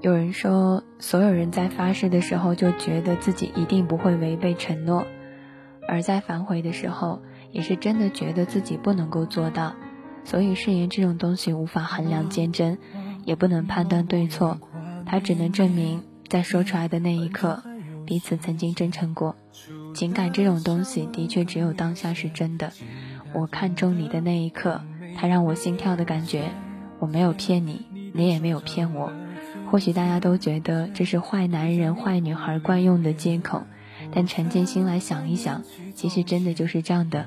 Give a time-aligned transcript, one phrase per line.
[0.00, 5.04] 有人说，所有人在发誓的时候就觉得自己一定不会违背承诺，
[5.88, 7.20] 而在反悔的时候，
[7.50, 9.74] 也是真的觉得自己不能够做到。
[10.24, 12.78] 所以誓言这种东西无法衡量坚贞，
[13.24, 14.58] 也不能判断对错，
[15.04, 17.64] 它只能证明在说出来的那一刻，
[18.06, 19.34] 彼此曾经真诚过。
[19.94, 22.72] 情感这种东西的确只有当下是真的。
[23.32, 24.80] 我看中你的那一刻，
[25.16, 26.50] 它让我心跳的感觉，
[27.00, 29.12] 我没有骗你，你也没有骗我。
[29.70, 33.62] 或许大家都觉得这是坏男人、坏女孩惯用的借口，
[34.12, 35.62] 但沉静心来想一想，
[35.94, 37.26] 其实真的就是这样的。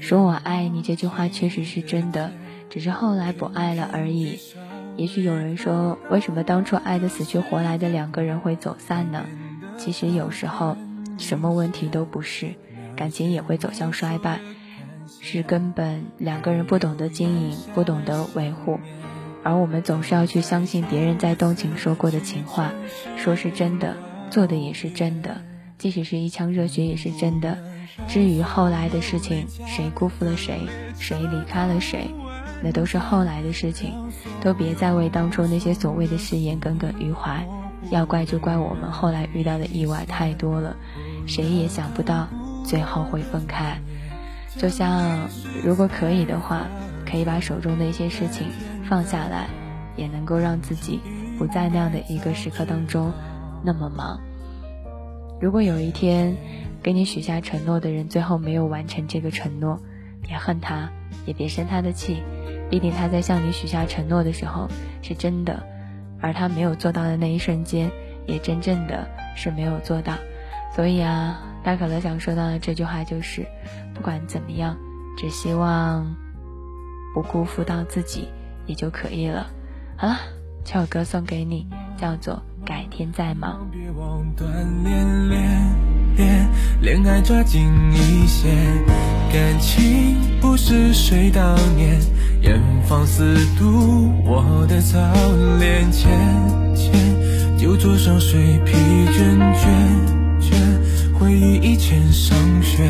[0.00, 2.30] 说我爱你这句话确实是真的，
[2.70, 4.38] 只是后来不爱了而已。
[4.96, 9.24] 也许有人说，为什么当初爱得死去活来的两个人会走散呢？
[9.76, 10.76] 其实有时候，
[11.18, 12.54] 什么问题都不是，
[12.96, 14.40] 感情也会走向衰败，
[15.20, 18.78] 是根本两个人不懂得经营，不懂得维护。
[19.48, 22.70] 而我们总是要去相信别人在动情说过的情话，
[23.16, 23.96] 说是真的，
[24.28, 25.40] 做的也是真的，
[25.78, 27.56] 即使是一腔热血也是真的。
[28.06, 30.60] 至于后来的事情，谁辜负了谁，
[30.98, 32.10] 谁离开了谁，
[32.62, 33.94] 那都是后来的事情，
[34.42, 37.42] 都别再为当初那些所谓的誓言耿耿于怀。
[37.90, 40.76] 要怪就怪我们后来遇到的意外太多了，
[41.26, 42.28] 谁也想不到
[42.66, 43.80] 最后会分开。
[44.58, 45.26] 就像
[45.64, 46.66] 如果可以的话，
[47.10, 48.48] 可以把手中的一些事情。
[48.88, 49.48] 放下来，
[49.96, 51.00] 也能够让自己
[51.38, 53.12] 不在那样的一个时刻当中
[53.62, 54.20] 那么忙。
[55.40, 56.36] 如果有一天
[56.82, 59.78] 给你许下承诺的人最后没有完成这个承诺，
[60.22, 60.90] 别恨他，
[61.26, 62.22] 也别生他的气，
[62.70, 64.68] 毕竟他在向你许下承诺的时候
[65.02, 65.62] 是真的，
[66.20, 67.90] 而他没有做到的那一瞬间，
[68.26, 70.14] 也真正的是没有做到。
[70.74, 73.46] 所以啊，大可乐想说的这句话就是：
[73.94, 74.76] 不管怎么样，
[75.16, 76.16] 只希望
[77.14, 78.28] 不辜负到自己。
[78.68, 79.48] 也就可以了。
[79.96, 80.16] 好了，
[80.62, 81.66] 这首歌送给你，
[82.00, 83.66] 叫做《改天再忙》。
[83.72, 84.44] 别忘锻
[84.84, 85.40] 炼练
[86.16, 86.48] 练，
[86.80, 88.48] 恋爱抓紧一些，
[89.32, 91.98] 感情不是谁悼念，
[92.42, 94.98] 严防死堵我的操
[95.58, 95.90] 练。
[95.90, 96.10] 浅
[96.76, 96.92] 浅
[97.58, 98.76] 酒桌上睡疲
[99.10, 99.66] 倦倦
[100.38, 102.88] 倦，回忆以前上学，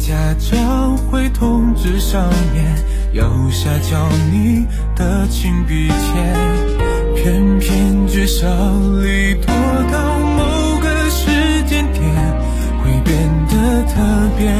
[0.00, 2.64] 家长会通知上面。
[3.12, 4.66] 右下角你
[4.96, 8.46] 的亲笔签，偏偏聚少
[9.02, 9.46] 离多，
[9.92, 11.26] 到某个时
[11.68, 12.02] 间点
[12.82, 14.00] 会变得特
[14.38, 14.50] 别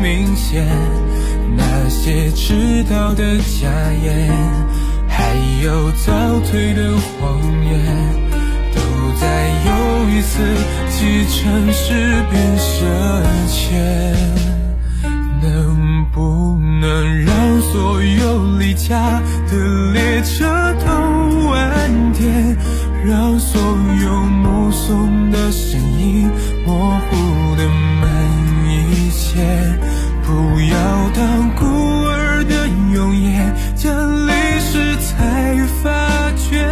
[0.00, 0.66] 明显。
[1.56, 3.68] 那些迟到的假
[4.02, 4.30] 言，
[5.08, 6.12] 还有早
[6.48, 7.74] 退的谎言，
[8.72, 8.80] 都
[9.20, 10.42] 在又一次
[10.88, 11.92] 启程时
[12.30, 12.86] 变深
[13.48, 14.55] 浅。
[16.16, 20.46] 不能让所有离家的列车
[20.80, 22.56] 都晚点，
[23.04, 23.60] 让所
[24.02, 26.30] 有目送的身影
[26.64, 27.68] 模糊的
[28.00, 28.08] 慢
[28.66, 29.44] 一些？
[30.24, 31.66] 不要当孤
[32.06, 36.64] 儿的永远，将历史才发觉，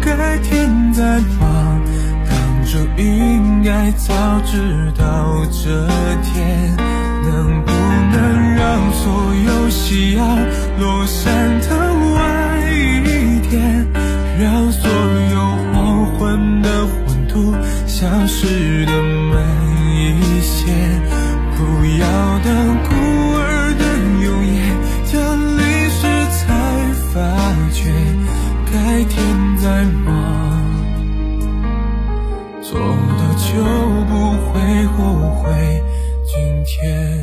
[0.00, 1.82] 改天再忙，
[2.26, 5.86] 当初应该早知道这
[6.22, 6.74] 天
[7.22, 7.70] 能不。
[8.12, 10.26] 能让所有夕阳
[10.80, 11.68] 落山的
[12.12, 12.18] 晚
[12.74, 13.86] 一点，
[14.40, 15.36] 让所有
[15.72, 17.32] 黄昏的混沌
[17.86, 18.92] 消失的
[19.30, 19.40] 慢
[19.94, 20.72] 一些。
[21.56, 21.60] 不
[22.00, 22.04] 要
[22.40, 22.48] 等
[22.82, 22.90] 孤
[23.36, 23.40] 儿
[23.78, 23.82] 的
[24.24, 24.52] 永远，
[25.04, 25.16] 将
[25.56, 26.00] 历史
[26.32, 26.42] 才
[27.12, 27.14] 发
[27.70, 27.78] 觉，
[28.72, 28.72] 改
[29.04, 29.16] 天
[29.58, 30.10] 再忙，
[32.60, 33.48] 做的就
[34.08, 34.12] 不
[34.50, 34.52] 会
[34.96, 35.19] 后悔。
[36.70, 37.19] 天。